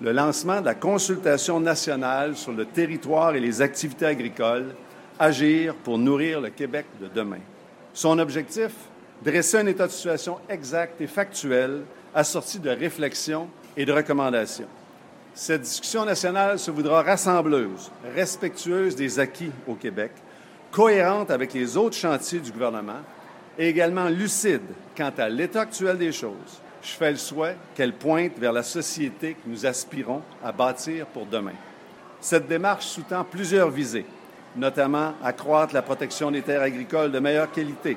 le 0.00 0.12
lancement 0.12 0.60
de 0.60 0.66
la 0.66 0.74
consultation 0.74 1.60
nationale 1.60 2.34
sur 2.34 2.52
le 2.52 2.64
territoire 2.64 3.34
et 3.34 3.40
les 3.40 3.60
activités 3.60 4.06
agricoles 4.06 4.74
agir 5.18 5.74
pour 5.74 5.98
nourrir 5.98 6.40
le 6.40 6.50
Québec 6.50 6.86
de 7.00 7.08
demain. 7.08 7.40
Son 7.92 8.18
objectif, 8.18 8.72
dresser 9.22 9.58
un 9.58 9.66
état 9.66 9.86
de 9.86 9.92
situation 9.92 10.38
exact 10.48 11.00
et 11.00 11.06
factuel, 11.06 11.82
assorti 12.14 12.58
de 12.58 12.70
réflexions 12.70 13.48
et 13.76 13.84
de 13.84 13.92
recommandations. 13.92 14.68
Cette 15.34 15.62
discussion 15.62 16.04
nationale 16.04 16.58
se 16.58 16.70
voudra 16.70 17.02
rassembleuse, 17.02 17.90
respectueuse 18.14 18.94
des 18.94 19.18
acquis 19.18 19.50
au 19.66 19.74
Québec, 19.74 20.12
cohérente 20.70 21.30
avec 21.30 21.52
les 21.54 21.76
autres 21.76 21.96
chantiers 21.96 22.40
du 22.40 22.52
gouvernement 22.52 23.00
et 23.58 23.68
également 23.68 24.08
lucide 24.08 24.62
quant 24.96 25.12
à 25.16 25.28
l'état 25.28 25.62
actuel 25.62 25.98
des 25.98 26.12
choses. 26.12 26.60
Je 26.82 26.90
fais 26.90 27.10
le 27.10 27.16
souhait 27.16 27.56
qu'elle 27.74 27.94
pointe 27.94 28.38
vers 28.38 28.52
la 28.52 28.62
société 28.62 29.34
que 29.34 29.48
nous 29.48 29.66
aspirons 29.66 30.22
à 30.44 30.52
bâtir 30.52 31.06
pour 31.06 31.26
demain. 31.26 31.54
Cette 32.20 32.46
démarche 32.46 32.86
sous-tend 32.86 33.24
plusieurs 33.24 33.70
visées 33.70 34.06
notamment 34.56 35.14
accroître 35.22 35.74
la 35.74 35.82
protection 35.82 36.30
des 36.30 36.42
terres 36.42 36.62
agricoles 36.62 37.12
de 37.12 37.18
meilleure 37.18 37.50
qualité, 37.50 37.96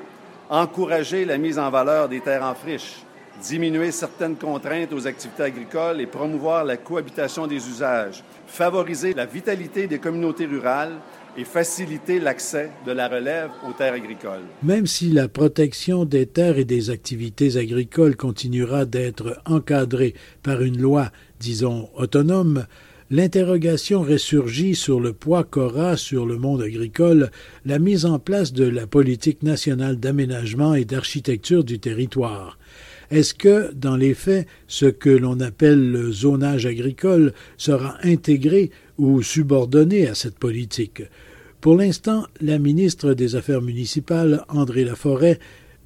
encourager 0.50 1.24
la 1.24 1.38
mise 1.38 1.58
en 1.58 1.70
valeur 1.70 2.08
des 2.08 2.20
terres 2.20 2.44
en 2.44 2.54
friche, 2.54 3.02
diminuer 3.42 3.92
certaines 3.92 4.36
contraintes 4.36 4.92
aux 4.92 5.06
activités 5.06 5.44
agricoles 5.44 6.00
et 6.00 6.06
promouvoir 6.06 6.64
la 6.64 6.76
cohabitation 6.76 7.46
des 7.46 7.68
usages, 7.68 8.22
favoriser 8.46 9.14
la 9.14 9.26
vitalité 9.26 9.86
des 9.86 9.98
communautés 9.98 10.46
rurales 10.46 10.96
et 11.36 11.44
faciliter 11.44 12.18
l'accès 12.18 12.70
de 12.84 12.90
la 12.90 13.06
relève 13.06 13.50
aux 13.68 13.72
terres 13.72 13.92
agricoles. 13.92 14.42
Même 14.62 14.86
si 14.86 15.10
la 15.10 15.28
protection 15.28 16.04
des 16.04 16.26
terres 16.26 16.58
et 16.58 16.64
des 16.64 16.90
activités 16.90 17.56
agricoles 17.56 18.16
continuera 18.16 18.84
d'être 18.84 19.40
encadrée 19.46 20.14
par 20.42 20.62
une 20.62 20.80
loi, 20.80 21.10
disons, 21.38 21.90
autonome, 21.94 22.66
l'interrogation 23.10 24.02
ressurgit 24.02 24.74
sur 24.74 25.00
le 25.00 25.12
poids 25.12 25.44
qu'aura 25.44 25.96
sur 25.96 26.26
le 26.26 26.36
monde 26.36 26.62
agricole 26.62 27.30
la 27.64 27.78
mise 27.78 28.04
en 28.04 28.18
place 28.18 28.52
de 28.52 28.64
la 28.64 28.86
politique 28.86 29.42
nationale 29.42 29.98
d'aménagement 29.98 30.74
et 30.74 30.84
d'architecture 30.84 31.64
du 31.64 31.78
territoire. 31.78 32.58
Est-ce 33.10 33.32
que, 33.32 33.72
dans 33.72 33.96
les 33.96 34.12
faits, 34.12 34.46
ce 34.66 34.84
que 34.84 35.08
l'on 35.08 35.40
appelle 35.40 35.90
le 35.90 36.12
zonage 36.12 36.66
agricole 36.66 37.32
sera 37.56 37.96
intégré 38.02 38.70
ou 38.98 39.22
subordonné 39.22 40.06
à 40.06 40.14
cette 40.14 40.38
politique? 40.38 41.02
Pour 41.62 41.74
l'instant, 41.74 42.26
la 42.40 42.58
ministre 42.58 43.14
des 43.14 43.34
Affaires 43.34 43.62
municipales, 43.62 44.44
André 44.48 44.84
Laforêt, 44.84 45.38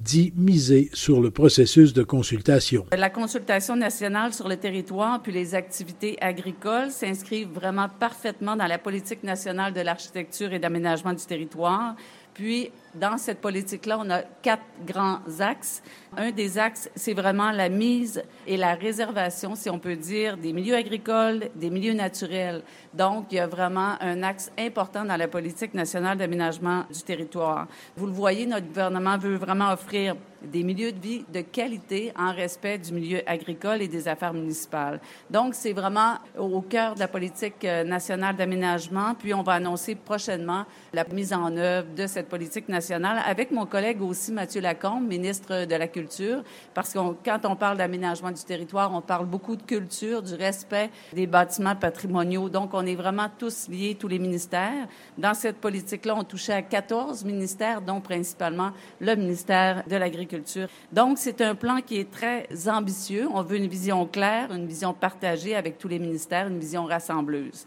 dit 0.03 0.33
miser 0.35 0.89
sur 0.93 1.21
le 1.21 1.31
processus 1.31 1.93
de 1.93 2.03
consultation. 2.03 2.85
La 2.95 3.09
consultation 3.09 3.75
nationale 3.75 4.33
sur 4.33 4.49
le 4.49 4.57
territoire 4.57 5.21
puis 5.21 5.31
les 5.31 5.55
activités 5.55 6.17
agricoles 6.19 6.91
s'inscrivent 6.91 7.51
vraiment 7.53 7.87
parfaitement 7.87 8.55
dans 8.55 8.67
la 8.67 8.77
politique 8.77 9.23
nationale 9.23 9.73
de 9.73 9.81
l'architecture 9.81 10.51
et 10.53 10.59
d'aménagement 10.59 11.13
du 11.13 11.25
territoire. 11.25 11.95
Puis, 12.33 12.71
dans 12.95 13.17
cette 13.17 13.41
politique-là, 13.41 13.97
on 13.99 14.09
a 14.09 14.21
quatre 14.41 14.63
grands 14.85 15.19
axes. 15.39 15.81
Un 16.15 16.31
des 16.31 16.57
axes, 16.57 16.89
c'est 16.95 17.13
vraiment 17.13 17.51
la 17.51 17.69
mise 17.69 18.21
et 18.45 18.57
la 18.57 18.75
réservation, 18.75 19.55
si 19.55 19.69
on 19.69 19.79
peut 19.79 19.95
dire, 19.95 20.37
des 20.37 20.53
milieux 20.53 20.75
agricoles, 20.75 21.49
des 21.55 21.69
milieux 21.69 21.93
naturels. 21.93 22.61
Donc, 22.93 23.27
il 23.31 23.35
y 23.35 23.39
a 23.39 23.47
vraiment 23.47 23.95
un 23.99 24.21
axe 24.21 24.51
important 24.59 25.05
dans 25.05 25.17
la 25.17 25.27
politique 25.27 25.73
nationale 25.73 26.17
d'aménagement 26.17 26.83
du 26.93 27.01
territoire. 27.01 27.67
Vous 27.97 28.05
le 28.05 28.11
voyez, 28.11 28.45
notre 28.45 28.67
gouvernement 28.67 29.17
veut 29.17 29.35
vraiment 29.35 29.71
offrir 29.71 30.15
des 30.43 30.61
milieux 30.61 30.91
de 30.91 30.99
vie 30.99 31.25
de 31.33 31.39
qualité 31.39 32.11
en 32.17 32.33
respect 32.33 32.77
du 32.77 32.91
milieu 32.91 33.21
agricole 33.25 33.81
et 33.81 33.87
des 33.87 34.09
affaires 34.09 34.33
municipales. 34.33 34.99
Donc, 35.29 35.55
c'est 35.55 35.71
vraiment 35.71 36.15
au 36.37 36.61
cœur 36.61 36.95
de 36.95 36.99
la 36.99 37.07
politique 37.07 37.63
euh, 37.63 37.85
nationale 37.85 38.35
d'aménagement. 38.35 39.15
Puis, 39.15 39.33
on 39.33 39.41
va 39.41 39.53
annoncer 39.53 39.95
prochainement 39.95 40.65
la 40.91 41.05
mise 41.05 41.33
en 41.33 41.55
œuvre 41.55 41.87
de 41.95 42.07
cette 42.07 42.27
politique 42.27 42.67
nationale 42.67 42.82
avec 42.91 43.51
mon 43.51 43.65
collègue 43.65 44.01
aussi, 44.01 44.31
Mathieu 44.31 44.61
Lacombe, 44.61 45.07
ministre 45.07 45.65
de 45.65 45.75
la 45.75 45.87
Culture, 45.87 46.43
parce 46.73 46.93
que 46.93 46.99
quand 47.23 47.39
on 47.45 47.55
parle 47.55 47.77
d'aménagement 47.77 48.31
du 48.31 48.43
territoire, 48.43 48.93
on 48.93 49.01
parle 49.01 49.25
beaucoup 49.25 49.55
de 49.55 49.63
culture, 49.63 50.21
du 50.21 50.35
respect 50.35 50.89
des 51.13 51.27
bâtiments 51.27 51.75
patrimoniaux. 51.75 52.49
Donc, 52.49 52.73
on 52.73 52.85
est 52.85 52.95
vraiment 52.95 53.27
tous 53.37 53.67
liés, 53.69 53.95
tous 53.99 54.07
les 54.07 54.19
ministères. 54.19 54.87
Dans 55.17 55.33
cette 55.33 55.57
politique-là, 55.57 56.15
on 56.15 56.23
touchait 56.23 56.53
à 56.53 56.61
14 56.61 57.23
ministères, 57.25 57.81
dont 57.81 58.01
principalement 58.01 58.71
le 58.99 59.15
ministère 59.15 59.83
de 59.87 59.95
l'Agriculture. 59.95 60.67
Donc, 60.91 61.17
c'est 61.17 61.41
un 61.41 61.55
plan 61.55 61.79
qui 61.81 61.99
est 61.99 62.11
très 62.11 62.47
ambitieux. 62.67 63.27
On 63.33 63.41
veut 63.41 63.57
une 63.57 63.67
vision 63.67 64.05
claire, 64.05 64.51
une 64.51 64.65
vision 64.65 64.93
partagée 64.93 65.55
avec 65.55 65.77
tous 65.77 65.87
les 65.87 65.99
ministères, 65.99 66.47
une 66.47 66.59
vision 66.59 66.85
rassembleuse. 66.85 67.65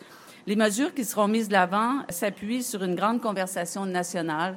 Les 0.49 0.55
mesures 0.55 0.95
qui 0.95 1.05
seront 1.05 1.27
mises 1.27 1.49
de 1.49 1.55
l'avant 1.55 2.03
s'appuient 2.09 2.63
sur 2.63 2.85
une 2.85 2.95
grande 2.95 3.21
conversation 3.21 3.85
nationale 3.85 4.57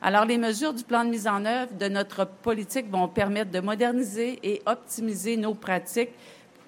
alors, 0.00 0.24
les 0.24 0.38
mesures 0.38 0.72
du 0.72 0.84
plan 0.84 1.04
de 1.04 1.10
mise 1.10 1.26
en 1.26 1.44
œuvre 1.44 1.74
de 1.74 1.88
notre 1.88 2.24
politique 2.24 2.88
vont 2.88 3.08
permettre 3.08 3.50
de 3.50 3.58
moderniser 3.58 4.38
et 4.44 4.62
optimiser 4.64 5.36
nos 5.36 5.54
pratiques 5.54 6.10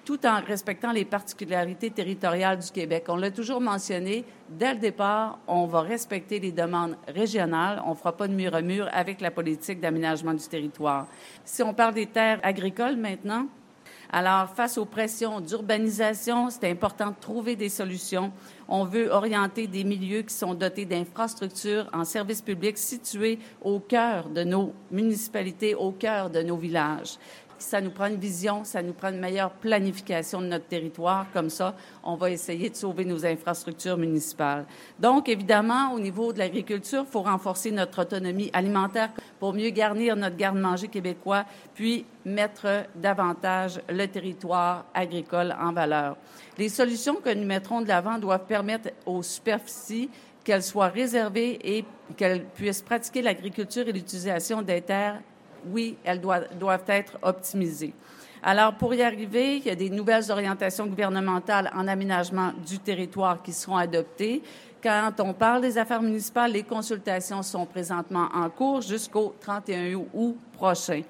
tout 0.03 0.25
en 0.25 0.41
respectant 0.41 0.91
les 0.91 1.05
particularités 1.05 1.91
territoriales 1.91 2.59
du 2.59 2.71
Québec. 2.71 3.05
On 3.07 3.15
l'a 3.15 3.31
toujours 3.31 3.61
mentionné, 3.61 4.25
dès 4.49 4.73
le 4.73 4.79
départ, 4.79 5.39
on 5.47 5.67
va 5.67 5.81
respecter 5.81 6.39
les 6.39 6.51
demandes 6.51 6.97
régionales. 7.07 7.81
On 7.85 7.91
ne 7.91 7.95
fera 7.95 8.17
pas 8.17 8.27
de 8.27 8.33
mur 8.33 8.53
à 8.53 8.61
mur 8.61 8.89
avec 8.91 9.21
la 9.21 9.31
politique 9.31 9.79
d'aménagement 9.79 10.33
du 10.33 10.45
territoire. 10.45 11.07
Si 11.45 11.61
on 11.63 11.73
parle 11.73 11.93
des 11.93 12.07
terres 12.07 12.39
agricoles 12.43 12.97
maintenant, 12.97 13.47
alors, 14.13 14.49
face 14.49 14.77
aux 14.77 14.83
pressions 14.83 15.39
d'urbanisation, 15.39 16.49
c'est 16.49 16.69
important 16.69 17.11
de 17.11 17.15
trouver 17.21 17.55
des 17.55 17.69
solutions. 17.69 18.33
On 18.73 18.85
veut 18.85 19.11
orienter 19.11 19.67
des 19.67 19.83
milieux 19.83 20.21
qui 20.21 20.33
sont 20.33 20.53
dotés 20.53 20.85
d'infrastructures 20.85 21.89
en 21.91 22.05
services 22.05 22.41
publics 22.41 22.77
situés 22.77 23.37
au 23.61 23.81
cœur 23.81 24.29
de 24.29 24.45
nos 24.45 24.73
municipalités, 24.89 25.75
au 25.75 25.91
cœur 25.91 26.29
de 26.29 26.41
nos 26.41 26.55
villages 26.55 27.17
ça 27.61 27.81
nous 27.81 27.91
prend 27.91 28.07
une 28.07 28.19
vision, 28.19 28.63
ça 28.63 28.81
nous 28.81 28.93
prend 28.93 29.09
une 29.09 29.19
meilleure 29.19 29.51
planification 29.51 30.41
de 30.41 30.47
notre 30.47 30.65
territoire. 30.65 31.25
Comme 31.33 31.49
ça, 31.49 31.75
on 32.03 32.15
va 32.15 32.31
essayer 32.31 32.69
de 32.69 32.75
sauver 32.75 33.05
nos 33.05 33.25
infrastructures 33.25 33.97
municipales. 33.97 34.65
Donc, 34.99 35.29
évidemment, 35.29 35.93
au 35.93 35.99
niveau 35.99 36.33
de 36.33 36.39
l'agriculture, 36.39 37.03
il 37.07 37.11
faut 37.11 37.21
renforcer 37.21 37.71
notre 37.71 38.01
autonomie 38.01 38.49
alimentaire 38.53 39.11
pour 39.39 39.53
mieux 39.53 39.69
garnir 39.69 40.15
notre 40.15 40.35
garde-manger 40.35 40.87
québécois, 40.87 41.45
puis 41.73 42.05
mettre 42.25 42.85
davantage 42.95 43.81
le 43.89 44.05
territoire 44.07 44.85
agricole 44.93 45.55
en 45.59 45.73
valeur. 45.73 46.17
Les 46.57 46.69
solutions 46.69 47.15
que 47.15 47.33
nous 47.33 47.45
mettrons 47.45 47.81
de 47.81 47.87
l'avant 47.87 48.17
doivent 48.17 48.45
permettre 48.45 48.89
aux 49.05 49.23
superficies 49.23 50.09
qu'elles 50.43 50.63
soient 50.63 50.87
réservées 50.87 51.59
et 51.63 51.85
qu'elles 52.17 52.45
puissent 52.45 52.81
pratiquer 52.81 53.21
l'agriculture 53.21 53.87
et 53.87 53.91
l'utilisation 53.91 54.61
des 54.61 54.81
terres 54.81 55.21
oui, 55.67 55.97
elles 56.03 56.21
doivent, 56.21 56.83
être 56.87 57.17
optimisées. 57.21 57.93
Alors, 58.43 58.73
pour 58.73 58.93
y 58.93 59.03
arriver, 59.03 59.57
il 59.57 59.65
y 59.65 59.69
a 59.69 59.75
des 59.75 59.89
nouvelles 59.89 60.31
orientations 60.31 60.87
gouvernementales 60.87 61.71
en 61.75 61.87
aménagement 61.87 62.53
du 62.67 62.79
territoire 62.79 63.41
qui 63.43 63.53
seront 63.53 63.77
adoptées. 63.77 64.41
Quand 64.81 65.11
on 65.19 65.33
parle 65.33 65.61
des 65.61 65.77
affaires 65.77 66.01
municipales, 66.01 66.51
les 66.51 66.63
consultations 66.63 67.43
sont 67.43 67.67
présentement 67.67 68.29
en 68.33 68.49
cours 68.49 68.81
jusqu'au 68.81 69.35
31 69.39 69.93
août 70.13 70.37
prochain. 70.57 71.03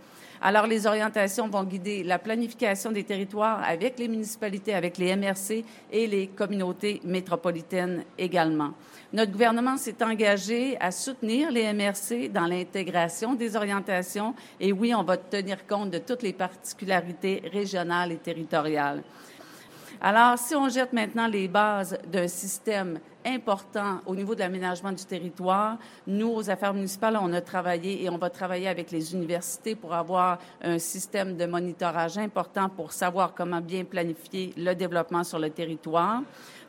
Alors, 0.44 0.66
les 0.66 0.88
orientations 0.88 1.48
vont 1.48 1.64
guider 1.64 2.04
la 2.04 2.18
planification 2.18 2.92
des 2.92 3.04
territoires 3.04 3.62
avec 3.64 4.00
les 4.00 4.08
municipalités, 4.08 4.74
avec 4.74 4.98
les 4.98 5.16
MRC 5.16 5.64
et 5.92 6.08
les 6.08 6.28
communautés 6.30 7.00
métropolitaines 7.04 8.04
également. 8.18 8.72
Notre 9.14 9.32
gouvernement 9.32 9.78
s'est 9.78 10.02
engagé 10.04 10.78
à 10.80 10.90
soutenir 10.90 11.52
les 11.52 11.72
MRC 11.72 12.30
dans 12.32 12.48
l'intégration 12.48 13.36
des 13.36 13.56
orientations 13.56 14.34
et 14.60 14.72
oui, 14.72 14.96
on 14.96 15.04
va 15.04 15.18
tenir 15.18 15.68
compte 15.68 15.92
de 15.92 16.00
toutes 16.00 16.24
les 16.24 16.34
particularités 16.34 17.44
régionales 17.54 18.14
et 18.14 18.18
territoriales. 18.18 19.04
Alors, 20.04 20.40
si 20.40 20.56
on 20.56 20.68
jette 20.68 20.94
maintenant 20.94 21.28
les 21.28 21.48
bases 21.48 21.96
d'un 22.12 22.28
système 22.28 22.98
important 23.24 24.00
au 24.08 24.16
niveau 24.16 24.34
de 24.34 24.40
l'aménagement 24.40 24.92
du 24.92 25.06
territoire, 25.06 25.78
nous, 26.08 26.28
aux 26.28 26.50
affaires 26.50 26.74
municipales, 26.74 27.20
on 27.22 27.32
a 27.34 27.42
travaillé 27.42 28.04
et 28.04 28.10
on 28.10 28.18
va 28.18 28.32
travailler 28.32 28.68
avec 28.68 28.90
les 28.90 29.14
universités 29.14 29.76
pour 29.76 29.94
avoir 29.94 30.40
un 30.64 30.80
système 30.80 31.38
de 31.38 31.46
monitorage 31.46 32.18
important 32.18 32.68
pour 32.68 32.94
savoir 32.94 33.36
comment 33.36 33.62
bien 33.62 33.84
planifier 33.84 34.56
le 34.58 34.74
développement 34.74 35.24
sur 35.24 35.38
le 35.38 35.52
territoire. 35.52 36.24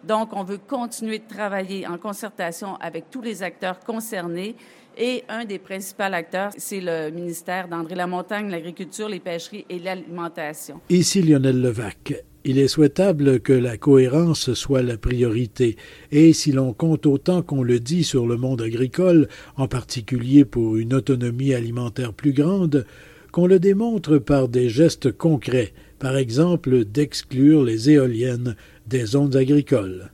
Donc, 0.05 0.35
on 0.35 0.45
veut 0.45 0.59
continuer 0.59 1.21
de 1.21 1.27
travailler 1.27 1.87
en 1.87 1.97
concertation 1.97 2.77
avec 2.83 3.09
tous 3.11 3.23
les 3.23 3.43
acteurs 3.43 3.81
concernés 3.81 4.57
et 4.95 5.25
un 5.31 5.47
des 5.47 5.59
principaux 5.59 6.03
acteurs, 6.03 6.51
c'est 6.59 6.83
le 6.83 7.09
ministère 7.09 7.67
d'André 7.67 7.95
Lamontagne, 7.95 8.51
l'agriculture, 8.51 9.09
les 9.09 9.21
pêcheries 9.21 9.65
et 9.71 9.79
l'alimentation. 9.79 10.83
Ici 10.91 11.23
Lionel 11.23 11.63
Levac. 11.63 12.13
Il 12.45 12.59
est 12.59 12.69
souhaitable 12.69 13.39
que 13.39 13.53
la 13.53 13.77
cohérence 13.77 14.53
soit 14.55 14.83
la 14.83 14.97
priorité, 14.97 15.77
et 16.11 16.33
si 16.33 16.51
l'on 16.51 16.73
compte 16.73 17.07
autant 17.07 17.41
qu'on 17.43 17.63
le 17.63 17.79
dit 17.79 18.03
sur 18.03 18.27
le 18.27 18.37
monde 18.37 18.63
agricole, 18.63 19.29
en 19.57 19.69
particulier 19.69 20.45
pour 20.45 20.77
une 20.77 20.93
autonomie 20.93 21.55
alimentaire 21.55 22.13
plus 22.13 22.33
grande, 22.33 22.85
qu'on 23.31 23.47
le 23.47 23.61
démontre 23.61 24.19
par 24.19 24.49
des 24.49 24.69
gestes 24.69 25.13
concrets, 25.13 25.73
par 26.01 26.17
exemple 26.17 26.85
d'exclure 26.85 27.63
les 27.63 27.91
éoliennes 27.91 28.57
des 28.89 29.07
zones 29.07 29.37
agricoles. 29.37 30.11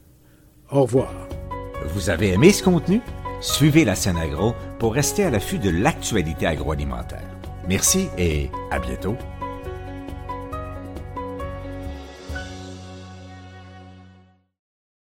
Au 0.71 0.83
revoir. 0.83 1.29
Vous 1.95 2.11
avez 2.11 2.29
aimé 2.33 2.53
ce 2.53 2.63
contenu? 2.63 3.01
Suivez 3.41 3.87
la 3.87 3.95
scène 3.95 4.19
agro 4.19 4.53
pour 4.79 4.93
rester 4.93 5.25
à 5.25 5.31
l'affût 5.31 5.59
de 5.59 5.71
l'actualité 5.71 6.45
agroalimentaire. 6.45 7.39
Merci 7.67 8.09
et 8.19 8.51
à 8.71 8.79
bientôt. 8.79 9.17